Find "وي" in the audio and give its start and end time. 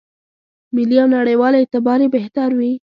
2.59-2.73